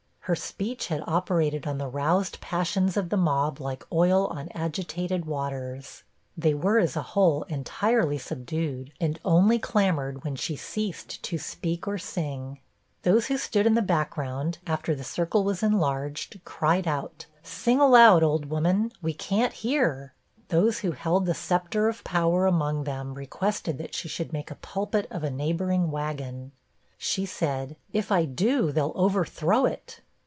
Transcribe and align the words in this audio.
Her 0.25 0.35
speech 0.35 0.87
had 0.87 1.03
operated 1.07 1.67
on 1.67 1.77
the 1.77 1.89
roused 1.89 2.39
passions 2.39 2.95
of 2.95 3.09
the 3.09 3.17
mob 3.17 3.59
like 3.59 3.85
oil 3.91 4.27
on 4.27 4.47
agitated 4.55 5.25
waters; 5.25 6.03
they 6.37 6.53
were, 6.53 6.79
as 6.79 6.95
a 6.95 7.01
whole, 7.01 7.43
entirely 7.49 8.17
subdued, 8.17 8.93
and 9.01 9.19
only 9.25 9.59
clamored 9.59 10.23
when 10.23 10.37
she 10.37 10.55
ceased 10.55 11.21
to 11.23 11.37
speak 11.37 11.85
or 11.85 11.97
sing. 11.97 12.59
Those 13.01 13.25
who 13.25 13.37
stood 13.37 13.65
in 13.65 13.73
the 13.73 13.81
back 13.81 14.11
ground, 14.11 14.59
after 14.65 14.95
the 14.95 15.03
circle 15.03 15.43
was 15.43 15.61
enlarged, 15.63 16.39
cried 16.45 16.87
out, 16.87 17.25
'Sing 17.43 17.81
aloud, 17.81 18.23
old 18.23 18.45
woman, 18.45 18.93
we 19.01 19.13
can't 19.13 19.51
hear.' 19.53 20.13
Those 20.47 20.79
who 20.79 20.91
held 20.91 21.25
the 21.25 21.33
sceptre 21.33 21.89
of 21.89 22.05
power 22.05 22.45
among 22.45 22.85
them 22.85 23.15
requested 23.15 23.77
that 23.79 23.95
she 23.95 24.07
should 24.07 24.31
make 24.31 24.49
a 24.51 24.55
pulpit 24.55 25.07
of 25.09 25.23
a 25.25 25.31
neighboring 25.31 25.89
wagon. 25.91 26.53
She 26.97 27.25
said, 27.25 27.75
'If 27.91 28.13
I 28.13 28.23
do, 28.23 28.71
they'll 28.71 28.93
overthrow 28.95 29.65
it.' 29.65 29.99